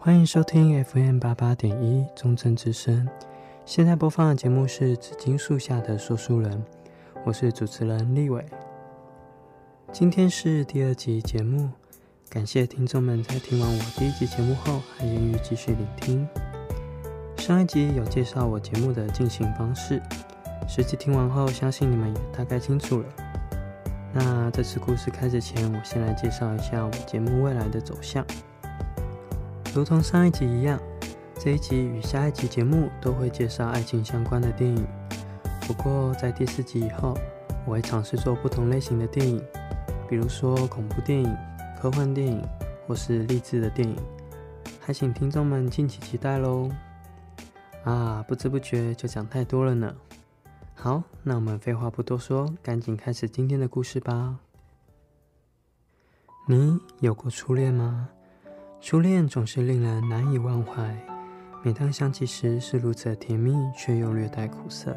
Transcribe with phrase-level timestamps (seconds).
[0.00, 3.06] 欢迎收听 FM 八八点一中正之声。
[3.66, 6.52] 现在播放的节目是《紫金树下的说书人》，
[7.24, 8.46] 我是主持人立伟。
[9.90, 11.68] 今天是第二集节目，
[12.30, 16.28] 感谢听众们在听完我第一集节目后还愿意继续聆听。
[17.36, 20.00] 上一集有介绍我节目的进行方式，
[20.68, 23.06] 实际听完后，相信你们也大概清楚了。
[24.14, 28.24] 那这次故事开始前，我先来介绍一下我节目未来的走向。
[29.74, 30.80] 如同上一集一样，
[31.38, 34.84] 这一集与下一集节目都会介绍爱情相关的电影。
[35.66, 37.16] 不过在第四集以后，
[37.64, 39.40] 我会尝试做不同类型的电影，
[40.08, 41.36] 比如说恐怖电影、
[41.80, 42.42] 科幻电影
[42.86, 43.96] 或是励志的电影，
[44.80, 46.68] 还请听众们敬请期待喽。
[47.84, 49.94] 啊，不知不觉就讲太多了呢。
[50.74, 54.38] 好，那我们废话不多说，赶紧开始今天的故事吧。
[56.46, 58.08] 你有过初恋吗？
[58.80, 60.96] 初恋总是令人难以忘怀，
[61.64, 64.96] 每当想起时是如此甜蜜，却又略带苦涩。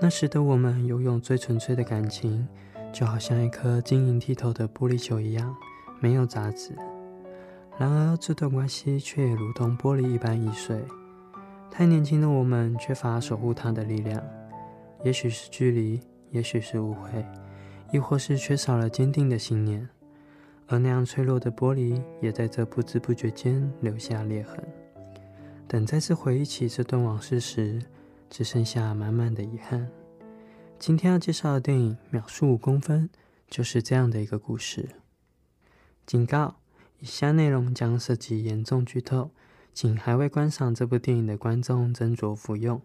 [0.00, 2.46] 那时的我们拥有最纯粹的感情，
[2.92, 5.54] 就好像一颗晶莹剔透的玻璃球一样，
[6.00, 6.74] 没有杂质。
[7.78, 10.84] 然而，这段关系却也如同玻璃一般易碎。
[11.70, 14.20] 太年轻的我们缺乏守护它的力量，
[15.04, 17.24] 也许是距离，也许是误会，
[17.92, 19.88] 亦或是缺少了坚定的信念。
[20.72, 24.58] 而那样脆弱的玻璃，也在这不知不觉间留下裂痕。
[25.68, 27.78] 等再次回忆起这段往事时，
[28.30, 29.86] 只剩下满满的遗憾。
[30.78, 33.06] 今天要介绍的电影《秒速五公分》
[33.50, 34.88] 就是这样的一个故事。
[36.06, 36.56] 警告：
[37.00, 39.30] 以下内容将涉及严重剧透，
[39.74, 42.80] 请还未观赏这部电影的观众斟酌服用。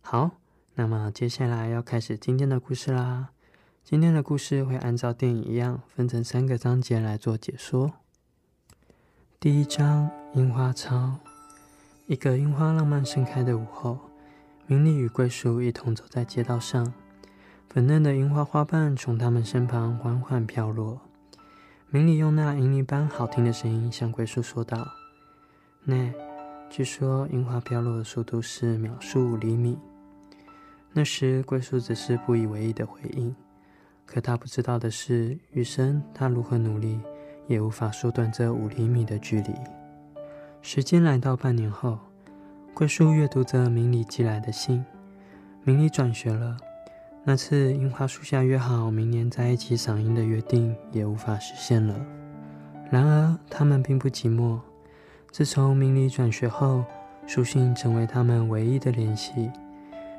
[0.00, 0.30] 好，
[0.76, 3.30] 那么接下来要开始今天的故事啦。
[3.84, 7.92] 今天的故事会按照电影一样，分成三个章节来做解说。
[9.40, 11.16] 第一章：樱花操。
[12.06, 13.98] 一个樱花浪漫盛开的午后，
[14.66, 16.92] 明里与桂树一同走在街道上，
[17.68, 21.00] 粉嫩的樱花花瓣从他们身旁缓缓飘落。
[21.88, 24.86] 明里用那银铃般好听的声音向桂树说道
[25.84, 26.12] ：“那，
[26.68, 29.78] 据说樱花飘落的速度是秒速五厘米。”
[30.92, 33.34] 那时，桂树只是不以为意的回应。
[34.10, 36.98] 可他不知道的是，余生他如何努力，
[37.46, 39.52] 也无法缩短这五厘米的距离。
[40.62, 41.98] 时间来到半年后，
[42.72, 44.82] 桂树阅读着明里寄来的信。
[45.62, 46.56] 明里转学了，
[47.22, 51.94] 那次樱花树下约好明年在一起赏樱的约定也无法实现了。
[52.90, 54.58] 然而，他们并不寂寞。
[55.30, 56.82] 自从明里转学后，
[57.26, 59.50] 书信成为他们唯一的联系。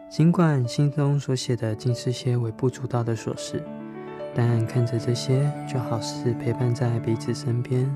[0.07, 3.63] 尽管信中所写的尽是些微不足道的琐事。
[4.35, 7.93] 但看着这些，就好似陪伴在彼此身边，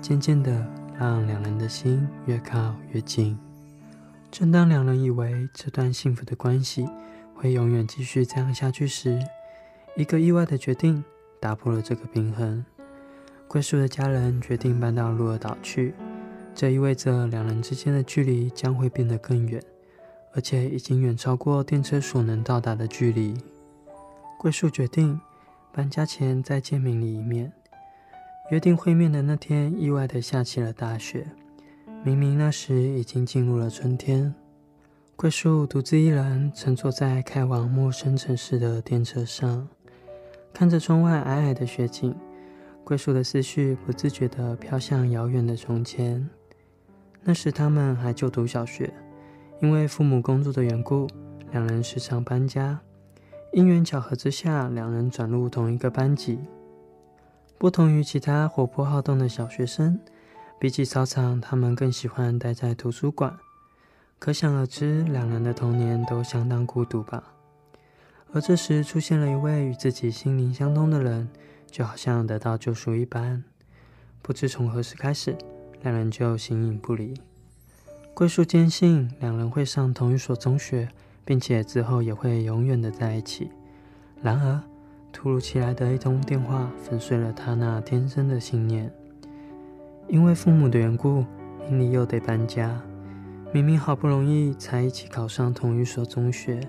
[0.00, 0.64] 渐渐的
[0.98, 3.36] 让两人的心越靠越近。
[4.30, 6.88] 正当两人以为这段幸福的关系
[7.34, 9.18] 会永远继续这样下去时，
[9.96, 11.04] 一个意外的决定
[11.40, 12.64] 打破了这个平衡。
[13.48, 15.94] 桂树的家人决定搬到鹿儿岛去，
[16.54, 19.62] 这意味着两人之间的距离将会变得更远，
[20.34, 23.36] 而且已经远超过电车所能到达的距离。
[24.38, 25.20] 桂树决定。
[25.74, 27.52] 搬家前再见明里一面。
[28.52, 31.26] 约定会面的那天，意外的下起了大雪。
[32.04, 34.32] 明明那时已经进入了春天，
[35.16, 39.66] 桂树独自一人乘坐在开往陌生城市的电车上，
[40.52, 42.14] 看着窗外矮矮的雪景，
[42.84, 46.30] 桂树的思绪不自觉地飘向遥远的从前。
[47.24, 48.92] 那时他们还就读小学，
[49.60, 51.08] 因为父母工作的缘故，
[51.50, 52.78] 两人时常搬家。
[53.54, 56.40] 因缘巧合之下，两人转入同一个班级。
[57.56, 60.00] 不同于其他活泼好动的小学生，
[60.58, 63.38] 比起操场，他们更喜欢待在图书馆。
[64.18, 67.22] 可想而知，两人的童年都相当孤独吧。
[68.32, 71.28] 而这时出现了一位与自己心灵相通的人，
[71.70, 73.44] 就好像得到救赎一般。
[74.20, 75.36] 不知从何时开始，
[75.82, 77.14] 两人就形影不离。
[78.14, 80.88] 桂树坚信两人会上同一所中学。
[81.24, 83.50] 并且之后也会永远的在一起。
[84.22, 84.60] 然而，
[85.12, 88.92] 突如其来的一通电话粉碎了他那天生的信念。
[90.08, 91.24] 因为父母的缘故，
[91.68, 92.80] 明里又得搬家。
[93.52, 96.60] 明明好不容易才一起考上同一所中学，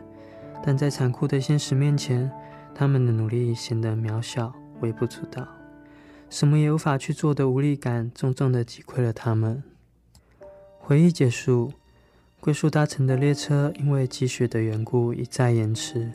[0.63, 2.31] 但在残酷的现实面前，
[2.73, 5.47] 他们的努力显得渺小、微不足道，
[6.29, 9.63] 什么也无法去做的无力感重重的击溃了他们。
[10.77, 11.73] 回忆结束。
[12.45, 16.11] 桂树搭乘的列车因为积雪的缘故一再延迟，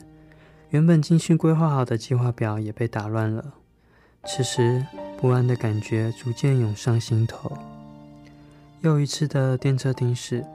[0.69, 3.55] 原本精心规划好的计划表也被打乱了。
[4.23, 4.85] 此时，
[5.17, 7.51] 不安的感觉逐渐涌上心头。
[8.79, 10.45] 又一次的电车停驶，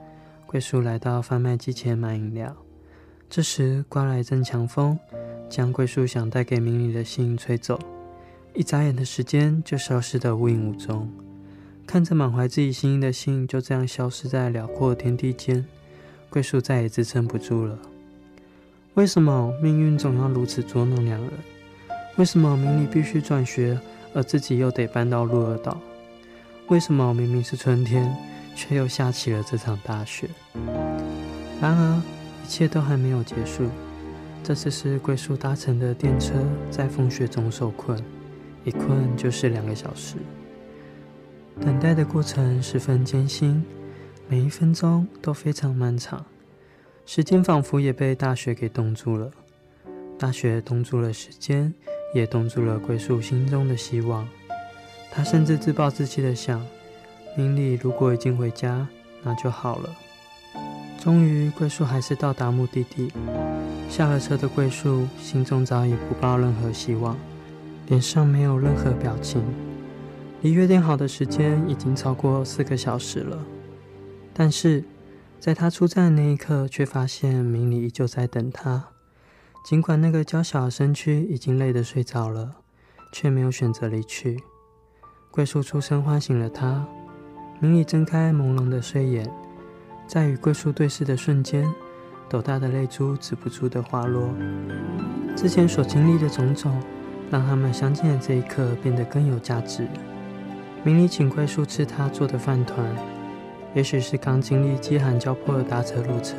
[0.47, 2.57] 桂树来到贩卖机前买饮料。
[3.29, 4.97] 这时刮来一阵强风，
[5.47, 7.79] 将桂树想带给明里的信吹走。
[8.55, 11.07] 一眨眼的时间，就消失得无影无踪。
[11.87, 15.65] 看着满怀自己心意的信就这样消失在辽阔天地间，
[16.29, 17.79] 桂树再也支撑不住了。
[18.95, 21.31] 为什么命运总要如此捉弄两人？
[22.17, 23.79] 为什么明里必须转学，
[24.13, 25.79] 而自己又得搬到鹿儿岛？
[26.67, 28.13] 为什么明明是春天，
[28.53, 30.27] 却又下起了这场大雪？
[31.61, 32.01] 然而，
[32.43, 33.63] 一切都还没有结束。
[34.43, 36.33] 这次是桂树搭乘的电车
[36.69, 37.97] 在风雪中受困，
[38.65, 40.17] 一困就是两个小时。
[41.61, 43.63] 等待的过程十分艰辛，
[44.27, 46.25] 每一分钟都非常漫长。
[47.05, 49.31] 时间仿佛也被大雪给冻住了。
[50.19, 51.73] 大雪冻住了时间，
[52.13, 54.27] 也冻住了桂树心中的希望。
[55.11, 56.65] 他甚至自暴自弃地想：
[57.35, 58.87] 明里如果已经回家，
[59.23, 59.89] 那就好了。
[60.99, 63.11] 终于，桂树还是到达目的地。
[63.89, 67.17] 下了车的桂树心中早已不抱任何希望，
[67.87, 69.41] 脸上没有任何表情。
[70.41, 73.43] 离约定好的时间已经超过四个小时了，
[74.33, 74.83] 但是
[75.39, 78.87] 在他出站的那一刻，却发现明里依旧在等他。
[79.65, 82.55] 尽管那个娇小的身躯已经累得睡着了，
[83.11, 84.41] 却没有选择离去。
[85.31, 86.87] 桂树出声唤醒了他，
[87.59, 89.29] 明里睁开朦胧的睡眼，
[90.07, 91.67] 在与桂树对视的瞬间，
[92.29, 94.29] 斗大的泪珠止不住的滑落。
[95.35, 96.81] 之前所经历的种种，
[97.29, 99.87] 让他们相见的这一刻变得更有价值。
[100.87, 102.79] 明里请桂树吃他做的饭团，
[103.73, 106.37] 也许是刚经历饥寒交迫的搭车路程，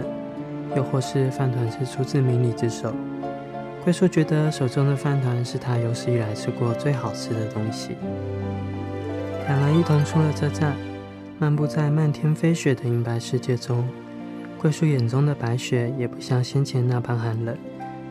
[0.74, 2.94] 又或是饭团是出自明里之手。
[3.84, 7.90] 桂树觉得手中的饭团是他有史以来吃过最好吃的东西。
[9.46, 10.74] 两人一同出了车站，
[11.38, 13.86] 漫步在漫天飞雪的银白世界中。
[14.58, 17.54] 桂树眼中的白雪也不像先前那般寒冷，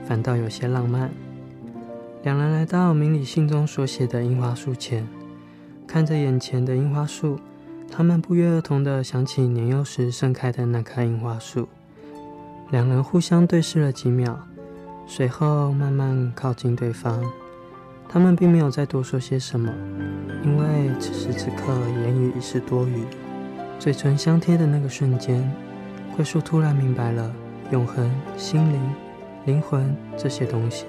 [0.06, 1.10] 反倒有些浪漫。
[2.22, 5.04] 两人来到明里信中所写的樱花树前，
[5.88, 7.40] 看着眼前的樱花树，
[7.90, 11.70] 他们不约而同地想起年幼时盛开的那棵樱花树。
[12.70, 14.38] 两人互相对视了几秒，
[15.08, 17.24] 随后慢慢靠近对方。
[18.10, 19.74] 他们并没有再多说些什么，
[20.44, 21.74] 因为此时此刻
[22.04, 23.04] 言语已是多余。
[23.80, 25.50] 嘴唇相贴的那个瞬间，
[26.16, 27.34] 桂树突然明白了
[27.72, 28.82] 永恒、心灵、
[29.46, 30.86] 灵魂这些东西。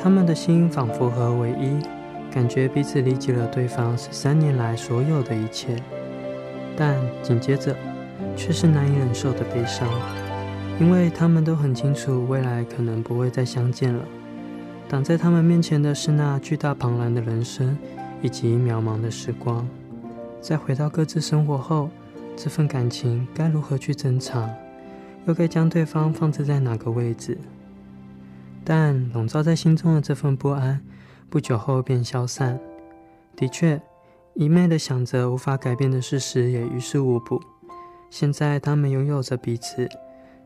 [0.00, 1.78] 他们的心仿佛合为一，
[2.36, 5.74] 感觉彼此理解了对方十三年来所有的一切。
[6.76, 7.74] 但紧接着，
[8.36, 9.88] 却是难以忍受的悲伤，
[10.78, 14.04] 因为他们都很清楚未来可能不会再相见了。
[14.86, 17.74] 挡在他们面前的是那巨大庞然的人生，
[18.20, 19.66] 以及渺茫的时光。
[20.42, 21.88] 在回到各自生活后，
[22.36, 24.46] 这份感情该如何去珍藏？
[25.24, 27.38] 又该将对方放置在哪个位置？
[28.62, 30.78] 但笼罩在心中的这份不安，
[31.28, 32.58] 不久后便消散。
[33.34, 33.80] 的确，
[34.34, 37.40] 一昧的想着无法改变的事实也于事无补。
[38.08, 39.88] 现在他们拥有着彼此，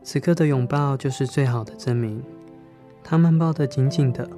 [0.03, 2.23] 此刻的拥抱就是最好的证明。
[3.03, 4.29] 他们抱得紧紧的，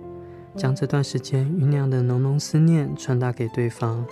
[0.55, 4.05] 将这段时间酝酿的浓浓思念传达给对方。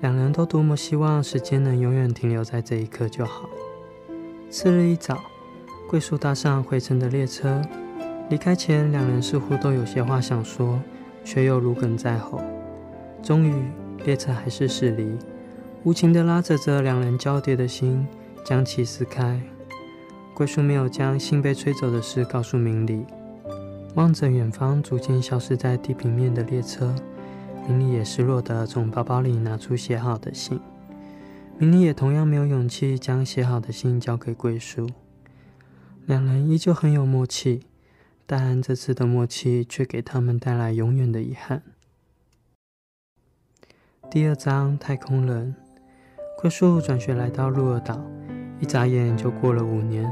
[0.00, 3.48] 两人都多么希望时间能永远停留在这一刻就好。
[4.50, 5.18] 次日一早，
[5.88, 7.62] 桂树搭上回程的列车，
[8.28, 10.80] 离开前，两人似乎都有些话想说，
[11.24, 12.40] 却又如鲠在喉。
[13.22, 13.54] 终于，
[14.04, 15.16] 列车还是驶离，
[15.84, 18.06] 无情地拉扯着两人交叠的心，
[18.44, 19.40] 将其撕开。
[20.34, 23.04] 桂树没有将信被吹走的事告诉明里。
[23.94, 26.94] 望着远方逐渐消失在地平面的列车，
[27.68, 30.58] 明里也失落地从包包里拿出写好的信。
[31.58, 34.88] 明里也同样没有勇气将写好的信交给桂树。
[36.06, 37.60] 两人依旧很有默契，
[38.34, 41.60] 但这次的默契却给他们带来永远的遗憾。
[44.10, 45.54] 第二章太空人。
[46.38, 48.00] 桂树转学来到鹿儿岛，
[48.58, 50.10] 一眨眼就过了五年。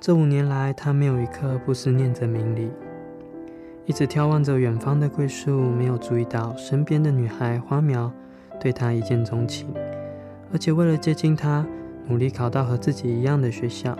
[0.00, 2.70] 这五年来，他没有一刻不思念着明里。
[3.84, 8.10] 一直眺望着远方的桂树，没有注意到身边的女孩花苗
[8.58, 9.68] 对他一见钟情，
[10.50, 11.66] 而且为了接近他，
[12.06, 13.94] 努力考到和自己一样的学校，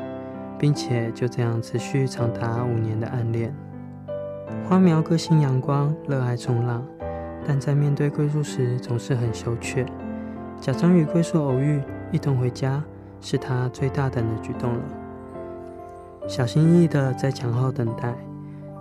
[0.64, 3.54] 并且就这样持续长达五年的暗恋。
[4.66, 6.82] 花苗个性阳光，热爱冲浪，
[7.46, 9.84] 但在面对桂树时总是很羞怯，
[10.58, 12.82] 假装与桂树偶遇，一同回家，
[13.20, 14.80] 是他最大胆的举动了。
[16.26, 18.14] 小心翼翼的在墙后等待。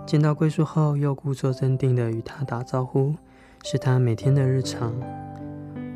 [0.06, 3.14] 见到桂树后，又故作镇定的与他打招呼，
[3.62, 4.90] 是他每天的日常。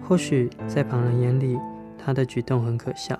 [0.06, 1.58] 或许在旁人眼里，
[1.96, 3.18] 他的举动很可笑，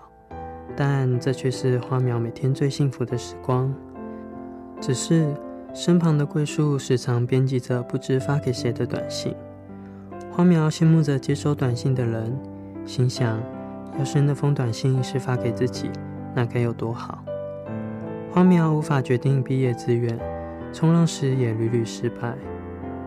[0.80, 3.74] 但这却是花苗每天最幸福的时光。
[4.80, 5.26] 只是
[5.74, 9.34] 身旁的桂树时常编辑着不知发给谁的短信，
[10.30, 12.38] 花苗羡慕着接收短信的人，
[12.86, 13.42] 心想：
[13.98, 15.90] 要是那封短信是发给自己，
[16.32, 17.24] 那该有多好。
[18.30, 20.16] 花苗无法决定毕业志愿，
[20.72, 22.36] 冲浪时也屡屡失败。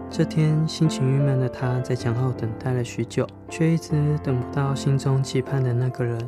[0.10, 6.20] 这天，心情郁闷的他在墙后等待了许久，却一直等不到心中期盼的那个人。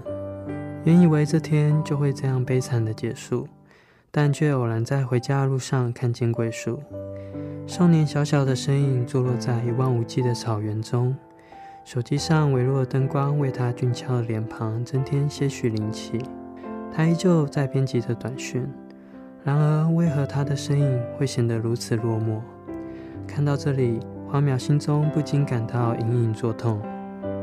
[0.86, 3.48] 原以为这天就会这样悲惨的结束，
[4.12, 6.82] 但却偶然在回家的路上看见桂树。
[7.66, 11.16] 少年小小的身影坐落在一望无际的草原中，
[11.86, 16.22] 手机上微弱的灯光为他俊俏的脸庞增添些许灵气。
[16.92, 18.68] 他依旧在编辑着短讯，
[19.42, 22.42] 然而为何他的身影会显得如此落寞？
[23.26, 26.82] 看到这里，花苗心中不禁感到隐隐作痛。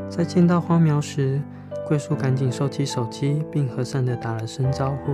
[0.07, 1.41] 在见到花苗时，
[1.91, 5.13] 桂树赶紧收起手机，并和善地打了声招呼。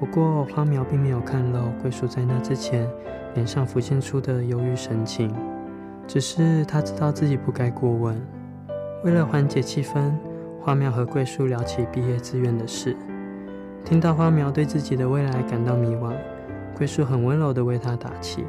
[0.00, 2.88] 不过，花苗并没有看漏桂树在那之前
[3.34, 5.30] 脸上浮现出的忧郁神情，
[6.06, 8.18] 只是他知道自己不该过问。
[9.04, 10.10] 为了缓解气氛，
[10.58, 12.96] 花苗和桂树聊起毕业志愿的事。
[13.84, 16.14] 听到花苗对自己的未来感到迷惘，
[16.74, 18.42] 桂树很温柔地为他打气。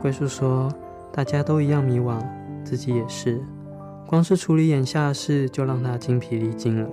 [0.00, 0.72] 桂树说
[1.12, 2.16] ：“大家都一样迷惘，
[2.64, 3.42] 自己也是。
[4.06, 6.88] 光是处理眼下的事，就让他精疲力尽了。”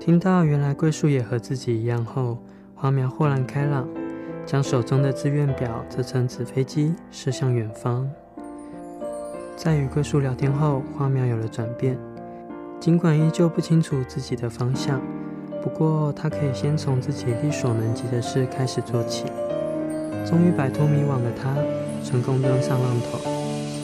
[0.00, 2.38] 听到原来桂树也和自己一样后，
[2.74, 3.86] 花苗豁然开朗，
[4.46, 8.10] 将手中的志愿表折成纸飞机，射向远方。
[9.56, 11.98] 在与桂树聊天后，花苗有了转变。
[12.80, 15.02] 尽管依旧不清楚自己的方向，
[15.62, 19.26] 不过他可以先从自己力所能及的事开始做起。
[20.26, 21.54] 终于摆脱迷惘的他。
[22.02, 23.18] 成功登上浪头，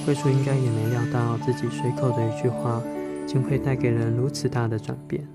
[0.06, 2.80] 桂树应该也没料到自己随口的一句话，
[3.26, 5.26] 竟会带给人如此大的转变。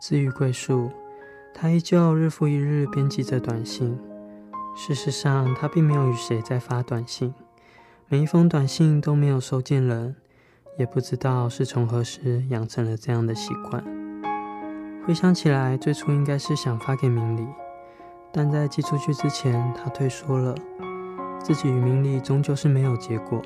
[0.00, 0.92] 至于桂树，
[1.52, 3.98] 他依旧日复一日编辑着短信。
[4.76, 7.34] 事实上，他并没有与谁在发短信，
[8.06, 10.14] 每一封短信都没有收件人，
[10.78, 13.84] 也不知道是从何时养成了这样的习惯。
[15.04, 17.44] 回想起来，最初应该是想发给明里。
[18.32, 20.54] 但在寄出去之前，他退缩了。
[21.42, 23.42] 自己与名利终究是没有结果。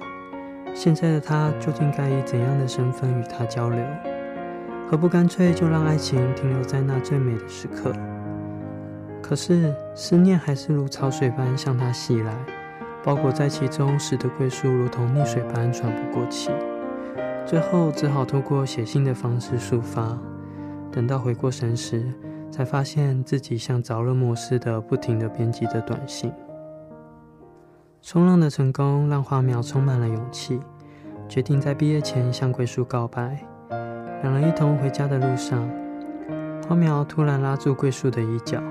[0.74, 3.80] 现在的他究竟该以怎样的身份与他交流？
[4.90, 7.92] 何不干脆就让爱情停留在那最美的时刻？
[9.22, 12.34] 可是思念还是如潮水般向他袭来，
[13.02, 16.50] 包裹在其中，使得桂树如同溺水般喘不过气。
[17.46, 20.18] 最后只好透过写信的方式抒发。
[20.90, 22.12] 等到回过神时，
[22.50, 26.32] 才发现自己像着了魔似的，不停地编辑着短信。
[28.06, 30.60] 冲浪的成功让花苗充满了勇气，
[31.26, 33.42] 决定在毕业前向桂树告白。
[34.22, 35.66] 两人一同回家的路上，
[36.68, 38.62] 花苗突然拉住桂树的衣角，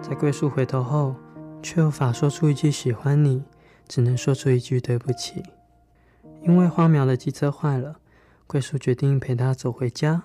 [0.00, 1.14] 在桂树回头后，
[1.62, 3.44] 却无法说出一句喜欢你，
[3.86, 5.42] 只能说出一句对不起。
[6.40, 7.96] 因为花苗的机车坏了，
[8.46, 10.22] 桂树决定陪她走回家。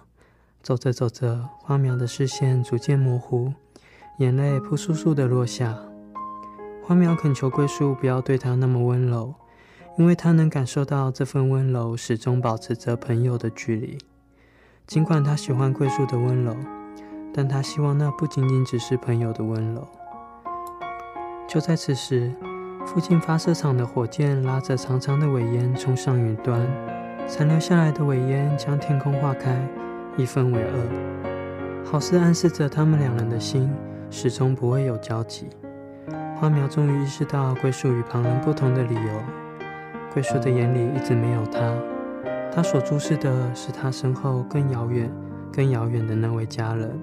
[0.63, 3.51] 走着走着，花苗的视线逐渐模糊，
[4.19, 5.77] 眼泪扑簌簌的落下。
[6.89, 9.35] 花苗恳求桂树不要对他那么温柔，
[9.95, 13.95] 因为他能感受到这份温柔始终保持着朋友的距离。
[14.87, 16.57] 尽管他喜欢桂树的温柔，
[17.31, 19.87] 但他希望那不仅仅只是朋友的温柔。
[21.47, 22.33] 就在此时，
[22.87, 26.59] 附近发射场的火箭拉着长长的尾烟冲上云端，
[27.27, 29.63] 残留下来的尾烟将天空划开。
[30.17, 33.71] 一分为二，好似暗示着他们两人的心
[34.09, 35.45] 始终不会有交集。
[36.39, 39.23] 花苗终于意识到桂树与旁人不同的理由。
[40.13, 41.75] 桂树的眼里一直没有他，
[42.49, 45.11] 他所注视的是他身后更遥远、
[45.51, 46.97] 更遥远的那位家人。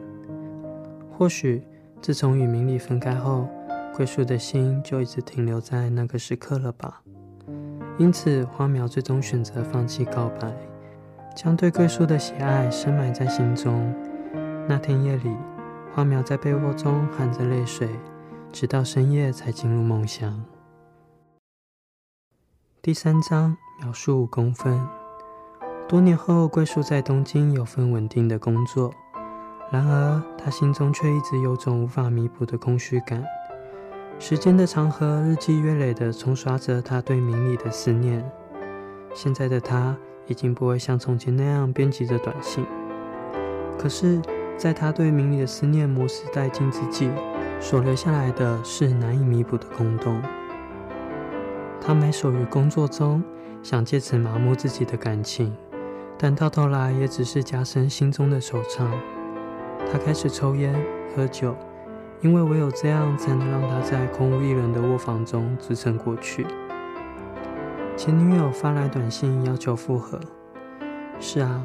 [1.13, 1.63] 或许
[2.01, 3.47] 自从与明里分开后，
[3.95, 7.03] 桂树的心就一直停留在那个时刻了吧。
[7.99, 10.51] 因此，花苗最终选择放弃告白。
[11.35, 13.95] 将对桂树的喜爱深埋在心中。
[14.67, 15.37] 那天夜里，
[15.95, 17.91] 花苗在被窝中含着泪水，
[18.53, 20.45] 直到深夜才进入梦乡。
[22.81, 24.81] 第三章描述五公分。
[25.89, 28.93] 多年后，桂树在东京有份稳定的工作，
[29.71, 33.25] 然而他心中却一直有种无法弥补的空虚感。
[34.19, 38.25] 时间的长河日积月累地冲刷着他对明里的思念。
[39.15, 39.97] 现在的他。
[40.29, 42.67] 已经不会像从前那样编辑着短信，
[43.79, 44.21] 可是，
[44.59, 47.09] 在他对明里的思念磨蚀殆尽之际，
[47.61, 50.23] 所留下来的是难以弥补的空洞。
[51.81, 53.23] 他埋首于工作中，
[53.63, 55.57] 想借此麻木自己的感情，
[56.19, 58.89] 但到头来也只是加深心中的惆怅。
[59.91, 60.75] 他开始抽烟、
[61.15, 61.57] 喝酒，
[62.21, 66.47] 因为唯有这样才能让他在空无一人的卧房中支撑过去。
[67.97, 70.19] 前女友发来短信要求复合。
[71.19, 71.65] 是啊，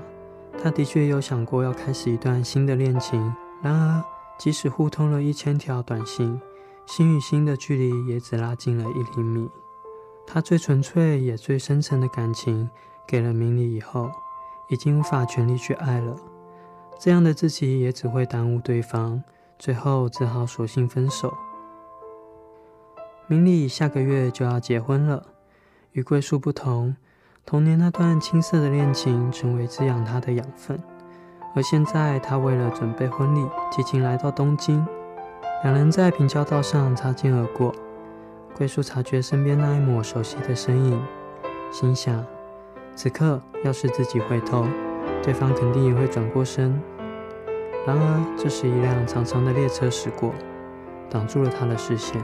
[0.61, 3.33] 他的确有想过要开始一段新的恋情。
[3.61, 4.03] 然而，
[4.41, 6.41] 即使互通了一千条短信，
[6.87, 9.47] 心与心的距离也只拉近了一厘米。
[10.25, 12.67] 他最纯粹也最深沉的感情
[13.05, 14.09] 给了明理以后，
[14.67, 16.15] 已经无法全力去爱了。
[16.99, 19.21] 这样的自己也只会耽误对方，
[19.59, 21.31] 最后只好索性分手。
[23.27, 25.23] 明理下个月就要结婚了，
[25.91, 26.95] 与桂树不同，
[27.45, 30.81] 童年那段青涩的恋情成为滋养他的养分。
[31.53, 34.85] 而现在，他为了准备婚礼，提前来到东京，
[35.63, 37.73] 两人在平交道上擦肩而过。
[38.55, 41.01] 桂树察觉身边那一抹熟悉的身影，
[41.71, 42.23] 心想：
[42.95, 44.65] 此刻要是自己回头，
[45.23, 46.79] 对方肯定也会转过身。
[47.85, 50.33] 然而，这时一辆长长的列车驶过，
[51.09, 52.21] 挡住了他的视线。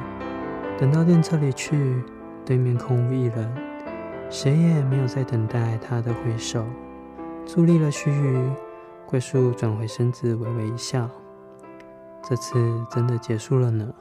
[0.78, 2.02] 等到电车离去，
[2.46, 3.52] 对面空无一人，
[4.30, 6.66] 谁也没有再等待他的回首。
[7.46, 8.52] 伫立了须臾，
[9.08, 11.10] 桂树转回身子，微微一笑
[12.28, 13.96] ：“这次真的结束了呢。”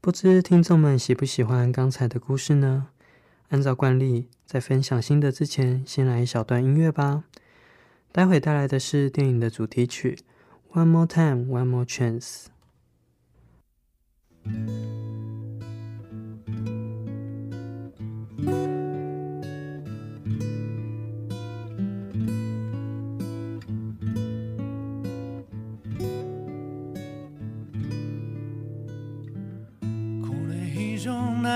[0.00, 2.88] 不知听众们喜不喜欢刚才的故事呢？
[3.50, 7.22] 按照惯例，在分享心得之前，先来一小段音乐吧。
[8.10, 10.18] 待会带来的是电影的主题曲
[10.76, 12.46] 《One More Time, One More Chance》。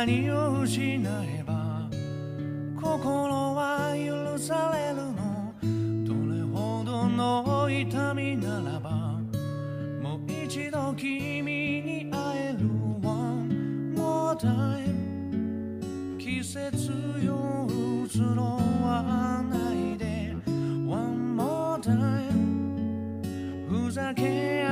[0.04, 1.88] 何を失えば
[2.74, 5.54] 心は许されるの。
[6.04, 9.20] どれほどの痛みならば
[10.02, 11.44] もう一度君
[11.82, 12.66] に会える
[13.00, 16.72] One more time 季节
[17.24, 17.68] よ
[18.04, 20.34] 移ろわないで
[20.84, 23.22] One more time
[23.68, 24.71] ふざけ合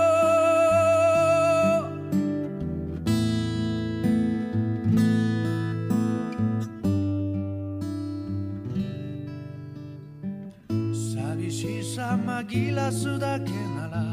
[12.41, 14.03] しさ纷らすだけなら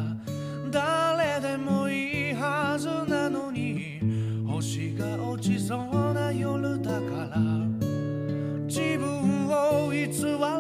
[0.71, 4.01] 谁でもいいはずなのに
[4.47, 5.79] 星が落ちそう
[6.13, 7.41] な夜だから。
[8.67, 10.13] 自分を伪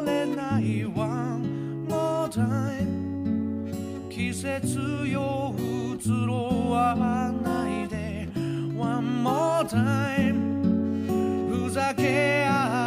[0.04, 4.60] れない One more time 季节
[5.06, 6.94] よ移ろわ
[7.42, 8.28] ないで。
[8.78, 12.77] One more time ふざけ合う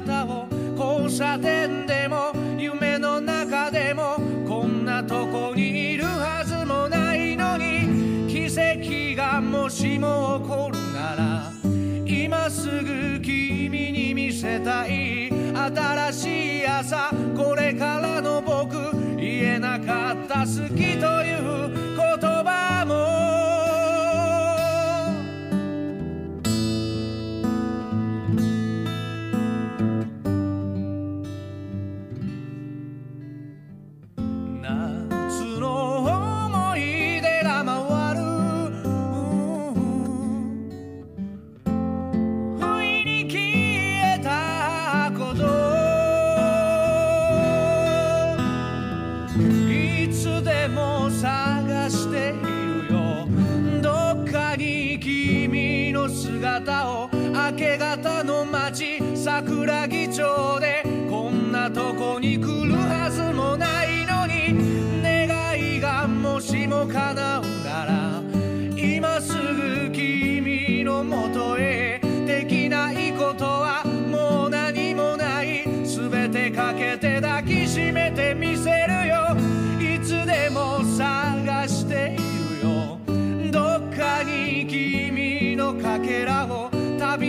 [0.00, 11.52] 姿を交差点でも梦の中でもこんなとこにいるはずもないのに奇迹がもしも起こるなら
[12.06, 21.87] 今すぐ君に见せたい新しい朝これからの仆言えなかった好きという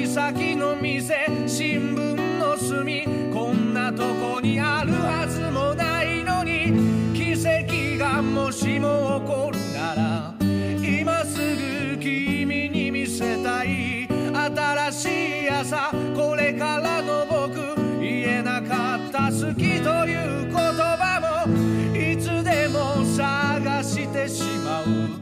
[0.10, 25.19] 先の店新闻の隅こんなとこにあるはずもないのに奇迹がもしも起こるなら今すぐ君に见せたい新しい朝これからの仆言えなかった好きという言叶もいつでも探してしまう。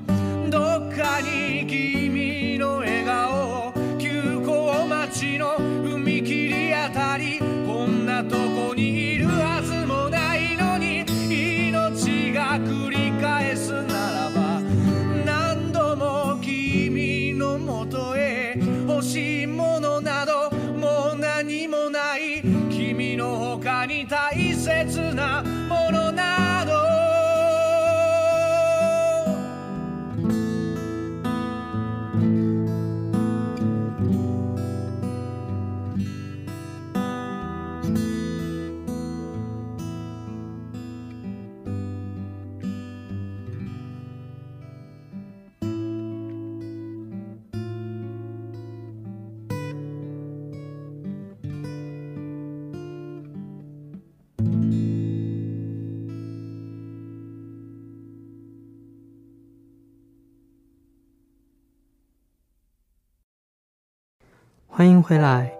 [64.78, 65.52] 欢迎回来。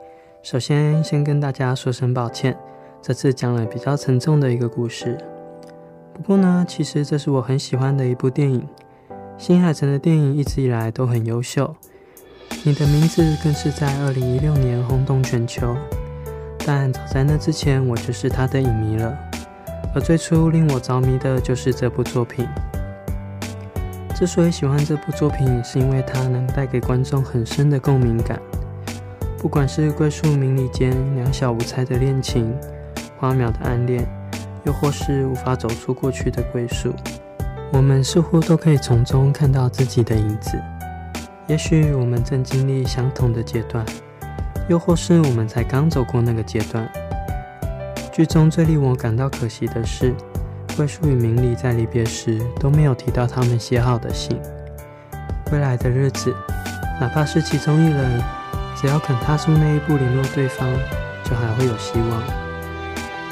[0.44, 2.56] 首先，先跟大家说声抱歉，
[3.02, 5.18] 这次讲了比较沉重的一个故事。
[6.14, 8.64] 不过呢，其实这是我很喜欢的一部电影。
[9.36, 11.76] 新海诚的电影一直以来都很优秀，
[12.64, 15.76] 你的名字更是在二零一六年轰动全球。
[16.64, 19.18] 但早在那之前，我就是他的影迷了。
[19.96, 22.48] 而最初令我着迷的就是这部作品。
[24.14, 28.40] 之所以喜欢这部作品，是因为它能带给观众很深的共鸣感。
[29.40, 32.52] 不管是桂树明里间两小无猜的恋情，
[33.18, 34.06] 花苗的暗恋，
[34.66, 36.92] 又或是无法走出过去的桂树，
[37.72, 40.60] 我们似乎都可以从中看到自己的影子。
[41.46, 43.86] 也许我们正经历相同的阶段，
[44.68, 46.90] 又或是我们才刚走过那个阶段。
[48.12, 50.14] 剧中最令我感到可惜的是，
[50.76, 54.36] 桂树与明里在离别时都没有提到他们写好的信。
[55.52, 56.36] 未来的日子，
[57.00, 58.22] 哪怕是其中一人，
[58.80, 60.70] 只要肯踏出那一步联络对方，
[61.24, 62.24] 就还会有希望。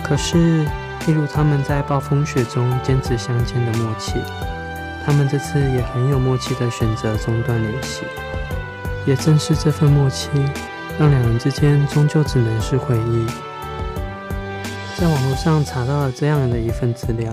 [0.04, 0.64] 可是，
[1.06, 4.16] 例如他们在暴风雪中坚持相见的默契，
[5.06, 8.04] 他们这次也很有默契地选择中断联系。
[9.06, 10.30] 也正是这份默契，
[10.98, 13.28] 让两人之间终究只能是回忆。
[14.98, 17.32] 在网络上查到了这样的一份资料，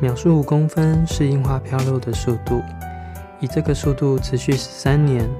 [0.00, 2.60] 秒速五公分是樱花飘落的速度，
[3.38, 5.30] 以这个速度持续十三年。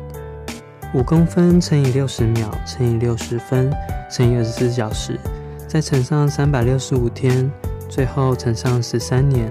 [0.95, 3.69] 五公分乘以六十秒乘以六十分
[4.09, 5.19] 乘以二十四小时，
[5.67, 7.51] 再乘上三百六十五天，
[7.89, 9.51] 最后乘上十三年，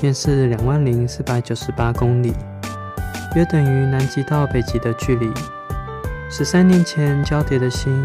[0.00, 2.34] 便是两万零四百九十八公里，
[3.36, 5.32] 约等于南极到北极的距离。
[6.28, 8.04] 十三年前交叠的心，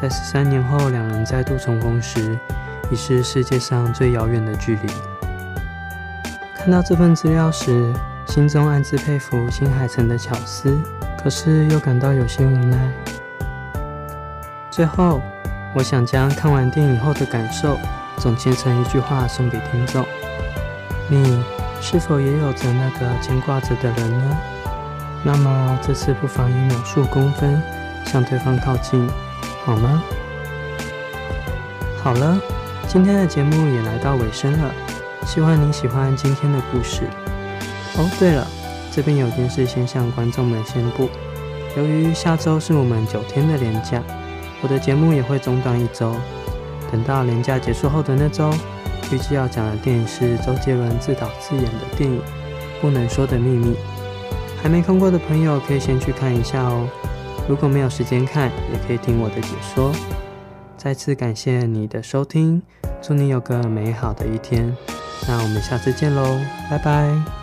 [0.00, 2.38] 在十三年后两人再度重逢时，
[2.90, 4.88] 已是世界上最遥远的距离。
[6.56, 7.92] 看到这份资料时，
[8.26, 10.74] 心中暗自佩服新海诚的巧思。
[11.16, 12.76] 可是又感到有些无奈。
[14.70, 15.20] 最后，
[15.74, 17.78] 我想将看完电影后的感受
[18.18, 20.06] 总结成一句话送给听众：
[21.08, 21.42] 你
[21.80, 24.36] 是否也有着那个牵挂着的人呢？
[25.22, 27.60] 那么这次不妨以秒数公分
[28.04, 29.08] 向对方靠近，
[29.64, 30.02] 好吗？
[32.02, 32.38] 好了，
[32.86, 34.70] 今天的节目也来到尾声了，
[35.24, 37.02] 希望您喜欢今天的故事。
[37.96, 38.46] 哦，对了。
[38.96, 41.10] 这边有件事先向观众们宣布，
[41.76, 44.02] 由于下周是我们九天的连假，
[44.62, 46.16] 我的节目也会中断一周。
[46.90, 48.50] 等到连假结束后的那周，
[49.12, 52.18] 预计要讲的电影是周杰伦自导自演的电影
[52.80, 53.74] 《不能说的秘密》。
[54.62, 56.88] 还没看过的朋友可以先去看一下哦。
[57.46, 59.92] 如果没有时间看，也可以听我的解说。
[60.78, 62.62] 再次感谢你的收听，
[63.02, 64.74] 祝你有个美好的一天。
[65.28, 67.35] 那我们下次见喽，拜拜。